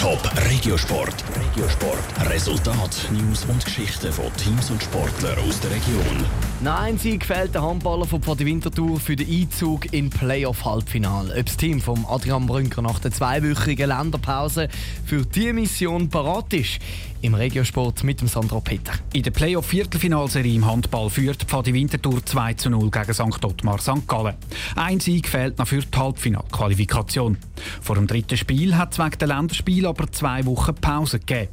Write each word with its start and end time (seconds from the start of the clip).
Top 0.00 0.22
Regiosport. 0.48 1.24
Regiosport. 1.34 2.30
Resultat, 2.30 3.08
News 3.10 3.44
und 3.46 3.64
Geschichten 3.64 4.12
von 4.12 4.26
Teams 4.36 4.70
und 4.70 4.80
Sportlern 4.80 5.36
aus 5.40 5.58
der 5.58 5.72
Region. 5.72 6.24
Nein, 6.60 6.96
sie 6.98 7.18
gefällt 7.18 7.52
der 7.54 7.62
Handballer 7.62 8.04
von 8.04 8.22
Pfadi 8.22 8.46
Winterthur 8.46 9.00
für 9.00 9.16
den 9.16 9.28
Einzug 9.28 9.92
in 9.92 10.08
Playoff-Halbfinale. 10.08 11.34
Ob 11.36 11.46
das 11.46 11.56
Team 11.56 11.80
von 11.80 12.06
Adrian 12.08 12.46
Brünker 12.46 12.80
nach 12.80 13.00
der 13.00 13.10
zweiwöchigen 13.10 13.88
Länderpause 13.88 14.68
für 15.04 15.26
diese 15.26 15.52
Mission 15.52 16.08
parat 16.08 16.52
ist, 16.52 16.78
im 17.20 17.34
Regiosport 17.34 18.04
mit 18.04 18.20
dem 18.20 18.28
Sandro 18.28 18.60
Peter. 18.60 18.92
In 19.12 19.22
der 19.22 19.32
Playoff-Viertelfinalserie 19.32 20.54
im 20.54 20.66
Handball 20.66 21.10
führt 21.10 21.42
Pfadi 21.42 21.74
Winterthur 21.74 22.24
2 22.24 22.54
zu 22.54 22.70
0 22.70 22.90
gegen 22.90 23.14
St. 23.14 23.44
Ottmar 23.44 23.80
St. 23.80 24.06
Gallen. 24.06 24.34
Ein 24.76 25.00
Sieg 25.00 25.28
fehlt 25.28 25.58
noch 25.58 25.66
für 25.66 25.80
die 25.80 25.98
Halbfinalqualifikation. 25.98 27.36
Vor 27.80 27.96
dem 27.96 28.06
dritten 28.06 28.36
Spiel 28.36 28.76
hat 28.76 28.92
es 28.92 28.98
wegen 28.98 29.18
der 29.18 29.28
Länderspiel 29.28 29.86
aber 29.88 30.10
zwei 30.12 30.44
Wochen 30.46 30.74
Pause 30.74 31.18
gegeben. 31.18 31.48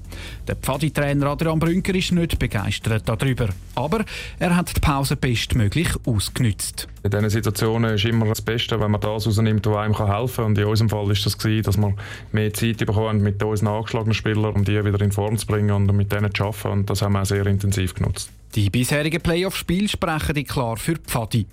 Der 0.47 0.55
Pfadi-Trainer 0.55 1.27
Adrian 1.27 1.59
Brünker 1.59 1.95
ist 1.95 2.11
nicht 2.11 2.37
begeistert 2.39 3.03
darüber. 3.05 3.49
Aber 3.75 4.05
er 4.39 4.55
hat 4.55 4.75
die 4.75 4.79
Pause 4.79 5.15
bestmöglich 5.15 5.89
ausgenutzt. 6.05 6.87
In 7.03 7.11
diesen 7.11 7.29
Situationen 7.29 7.95
ist 7.95 8.05
immer 8.05 8.25
das 8.25 8.41
Beste, 8.41 8.79
wenn 8.79 8.91
man 8.91 9.01
das 9.01 9.27
rausnimmt, 9.27 9.65
was 9.65 9.77
einem 9.77 9.95
helfen 9.95 10.35
kann. 10.35 10.45
Und 10.45 10.57
in 10.57 10.65
unserem 10.65 10.89
Fall 10.89 11.11
ist 11.11 11.25
das, 11.25 11.37
dass 11.37 11.77
wir 11.77 11.93
mehr 12.31 12.53
Zeit 12.53 12.77
bekommen 12.77 13.21
mit 13.21 13.41
unseren 13.43 13.69
angeschlagenen 13.69 14.13
Spielern, 14.13 14.53
um 14.53 14.63
die 14.63 14.83
wieder 14.83 15.01
in 15.01 15.11
Form 15.11 15.37
zu 15.37 15.45
bringen 15.45 15.71
und 15.71 15.95
mit 15.95 16.11
denen 16.11 16.33
zu 16.33 16.45
arbeiten. 16.45 16.79
Und 16.79 16.89
das 16.89 17.01
haben 17.01 17.13
wir 17.13 17.21
auch 17.21 17.25
sehr 17.25 17.45
intensiv 17.45 17.93
genutzt. 17.93 18.31
Die 18.55 18.69
bisherigen 18.69 19.21
Playoff-Spiele 19.21 19.89
sprechen 19.89 20.45
klar 20.45 20.77
für 20.77 20.95
Pfadi. 20.95 21.45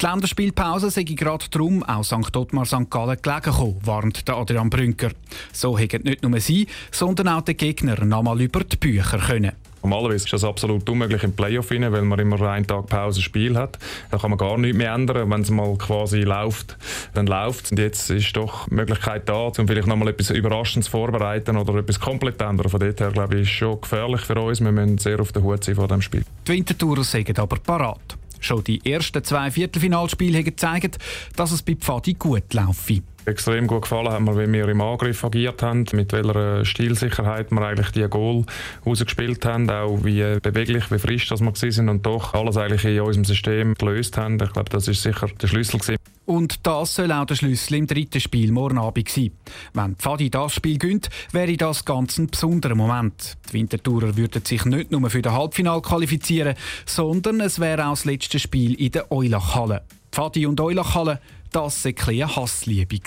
Die 0.00 0.06
Länderspielpause 0.06 0.88
sei 0.88 1.02
gerade 1.02 1.46
darum 1.50 1.82
auch 1.82 2.04
St. 2.04 2.36
Ottmar 2.36 2.64
St. 2.64 2.88
Gallen 2.88 3.18
gelegen 3.20 3.42
gekommen, 3.42 3.80
warnt 3.82 4.30
Adrian 4.30 4.70
Brünker. 4.70 5.10
So 5.52 5.76
hätten 5.76 6.04
nicht 6.04 6.22
nur 6.22 6.38
sie, 6.38 6.68
sondern 6.92 7.26
auch 7.26 7.42
die 7.42 7.56
Gegner 7.56 8.04
nochmal 8.04 8.40
über 8.40 8.62
die 8.62 8.76
Bücher 8.76 9.18
können. 9.18 9.63
Normalerweise 9.84 10.24
ist 10.24 10.32
das 10.32 10.44
absolut 10.44 10.88
unmöglich 10.88 11.22
im 11.24 11.32
Playoff 11.32 11.70
rein, 11.70 11.92
weil 11.92 12.02
man 12.02 12.18
immer 12.18 12.40
einen 12.40 12.66
Tag 12.66 12.86
Pause 12.86 13.20
Spiel 13.20 13.56
hat. 13.58 13.78
Da 14.10 14.16
kann 14.16 14.30
man 14.30 14.38
gar 14.38 14.56
nichts 14.56 14.78
mehr 14.78 14.94
ändern. 14.94 15.30
Wenn 15.30 15.42
es 15.42 15.50
mal 15.50 15.76
quasi 15.76 16.22
läuft, 16.22 16.78
dann 17.12 17.26
läuft 17.26 17.66
es. 17.66 17.70
Und 17.70 17.78
jetzt 17.78 18.08
ist 18.08 18.34
doch 18.34 18.66
die 18.66 18.76
Möglichkeit 18.76 19.28
da, 19.28 19.52
um 19.58 19.68
vielleicht 19.68 19.86
noch 19.86 19.96
mal 19.96 20.08
etwas 20.08 20.30
Überraschendes 20.30 20.88
vorbereiten 20.88 21.58
oder 21.58 21.74
etwas 21.74 22.00
komplett 22.00 22.40
ändern. 22.40 22.70
Von 22.70 22.80
dort 22.80 22.98
her 22.98 23.10
glaube 23.10 23.34
ich, 23.34 23.42
ist 23.42 23.50
schon 23.50 23.78
gefährlich 23.78 24.22
für 24.22 24.40
uns. 24.40 24.62
Wir 24.62 24.72
müssen 24.72 24.96
sehr 24.96 25.20
auf 25.20 25.32
der 25.32 25.42
Hut 25.42 25.62
sein 25.62 25.74
vor 25.74 25.86
diesem 25.86 26.00
Spiel. 26.00 26.24
Die 26.48 26.52
Wintertourer 26.52 27.04
sind 27.04 27.38
aber 27.38 27.56
parat. 27.56 28.13
Schon 28.44 28.62
die 28.62 28.84
ersten 28.84 29.24
zwei 29.24 29.50
Viertelfinalspiele 29.50 30.36
haben 30.36 30.44
gezeigt, 30.44 30.98
dass 31.34 31.50
es 31.50 31.62
bei 31.62 31.76
Pfadi 31.76 32.12
gut 32.12 32.52
laufe. 32.52 33.00
Extrem 33.24 33.66
gut 33.66 33.82
gefallen 33.82 34.10
hat 34.10 34.20
mir, 34.20 34.36
wie 34.36 34.52
wir 34.52 34.68
im 34.68 34.82
Angriff 34.82 35.24
agiert 35.24 35.62
haben, 35.62 35.86
mit 35.92 36.12
welcher 36.12 36.62
Stilsicherheit 36.66 37.50
wir 37.50 37.62
eigentlich 37.62 37.92
die 37.92 38.06
Goal 38.06 38.44
rausgespielt 38.84 39.46
haben, 39.46 39.70
auch 39.70 40.04
wie 40.04 40.38
beweglich, 40.40 40.90
wie 40.90 40.98
frisch 40.98 41.26
dass 41.28 41.40
wir 41.40 41.54
sind 41.54 41.88
und 41.88 42.04
doch 42.04 42.34
alles 42.34 42.58
eigentlich 42.58 42.84
in 42.84 43.00
unserem 43.00 43.24
System 43.24 43.72
gelöst 43.76 44.18
haben. 44.18 44.34
Ich 44.34 44.52
glaube, 44.52 44.68
das 44.68 44.88
ist 44.88 45.02
sicher 45.02 45.28
der 45.40 45.46
Schlüssel 45.46 45.80
gewesen. 45.80 46.03
Und 46.26 46.66
das 46.66 46.94
soll 46.94 47.12
auch 47.12 47.26
der 47.26 47.34
Schlüssel 47.34 47.74
im 47.74 47.86
dritten 47.86 48.20
Spiel 48.20 48.50
morgen 48.50 48.78
Abend 48.78 49.08
sein. 49.08 49.32
Wenn 49.74 49.96
Pfadi 49.96 50.30
das 50.30 50.54
Spiel 50.54 50.78
gönnt, 50.78 51.10
wäre 51.32 51.56
das 51.56 51.84
ganz 51.84 52.18
ein 52.18 52.28
besonderer 52.28 52.74
Moment. 52.74 53.36
Die 53.48 53.54
Wintertourer 53.54 54.16
würden 54.16 54.44
sich 54.44 54.64
nicht 54.64 54.90
nur 54.90 55.10
für 55.10 55.22
das 55.22 55.34
Halbfinale 55.34 55.82
qualifizieren, 55.82 56.54
sondern 56.86 57.40
es 57.40 57.58
wäre 57.58 57.86
auch 57.86 57.90
das 57.90 58.06
letzte 58.06 58.38
Spiel 58.38 58.74
in 58.74 58.92
der 58.92 59.12
Eulachhalle. 59.12 59.82
Pfadi 60.10 60.46
und 60.46 60.60
Eulachhalle 60.60 61.20
das 61.54 61.84
war 61.84 62.08
eine 62.08 62.34
Hassliebe. 62.34 62.98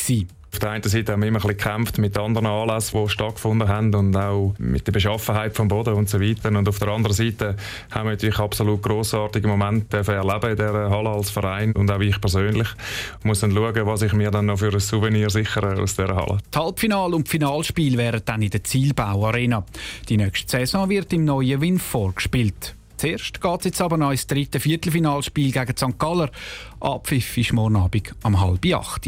Auf 0.58 0.62
der 0.62 0.72
einen 0.72 0.82
Seite 0.82 1.12
haben 1.12 1.22
wir 1.22 1.28
immer 1.28 1.38
ein 1.38 1.48
bisschen 1.48 1.58
gekämpft 1.58 1.98
mit 2.00 2.18
anderen 2.18 2.48
Anlässen, 2.48 3.00
die 3.00 3.10
stattgefunden 3.10 3.68
haben 3.68 3.94
und 3.94 4.18
auch 4.18 4.56
mit 4.58 4.88
der 4.88 4.92
Beschaffenheit 4.92 5.56
vom 5.56 5.68
Boden 5.68 5.94
und 5.94 6.10
so 6.10 6.20
weiter. 6.20 6.50
Und 6.50 6.68
auf 6.68 6.80
der 6.80 6.88
anderen 6.88 7.16
Seite 7.16 7.56
haben 7.92 8.06
wir 8.06 8.14
natürlich 8.14 8.40
absolut 8.40 8.82
grossartige 8.82 9.48
Momente 9.48 9.98
erleben 9.98 10.50
in 10.50 10.56
dieser 10.56 10.90
Halle 10.90 11.10
als 11.10 11.30
Verein 11.30 11.74
und 11.74 11.92
auch 11.92 12.00
ich 12.00 12.20
persönlich. 12.20 12.68
Ich 13.20 13.24
muss 13.24 13.42
dann 13.42 13.52
schauen, 13.52 13.86
was 13.86 14.02
ich 14.02 14.14
mir 14.14 14.32
dann 14.32 14.48
noch 14.48 14.58
für 14.58 14.74
ein 14.74 14.80
Souvenir 14.80 15.30
sichere 15.30 15.80
aus 15.80 15.96
dieser 15.96 16.16
Halle. 16.16 16.40
Das 16.50 16.64
Halbfinale 16.64 17.16
und 17.16 17.30
Finalspiel 17.30 17.96
wären 17.96 18.24
dann 18.26 18.42
in 18.42 18.50
der 18.50 18.64
Zielbau 18.64 19.28
Arena. 19.28 19.64
Die 20.10 20.18
nächste 20.18 20.50
Saison 20.50 20.90
wird 20.90 21.14
im 21.14 21.26
neuen 21.26 21.62
Win 21.62 21.78
vorgespielt. 21.78 22.74
Zuerst 22.98 23.40
geht 23.40 23.60
es 23.60 23.66
jetzt 23.66 23.82
aber 23.82 23.98
noch 23.98 24.10
ins 24.10 24.26
dritte 24.26 24.60
Viertelfinalspiel 24.60 25.52
gegen 25.52 25.78
St. 25.78 26.00
Galler. 26.00 26.32
Abpfiff 26.80 27.38
ist 27.38 27.54
morgen 27.54 27.76
Abend 27.76 28.16
um 28.24 28.42
halb 28.42 28.66
acht. 28.74 29.08